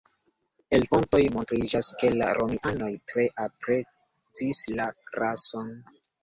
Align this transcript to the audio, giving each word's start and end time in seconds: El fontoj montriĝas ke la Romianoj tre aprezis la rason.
El 0.77 0.85
fontoj 0.93 1.19
montriĝas 1.35 1.89
ke 2.03 2.09
la 2.21 2.29
Romianoj 2.37 2.89
tre 3.13 3.27
aprezis 3.45 4.63
la 4.81 4.89
rason. 5.21 5.71